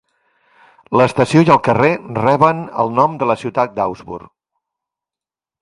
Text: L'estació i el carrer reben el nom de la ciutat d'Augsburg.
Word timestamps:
L'estació 1.01 1.43
i 1.47 1.51
el 1.57 1.59
carrer 1.67 1.91
reben 2.21 2.65
el 2.85 2.91
nom 3.01 3.21
de 3.21 3.29
la 3.33 3.39
ciutat 3.45 3.77
d'Augsburg. 3.77 4.31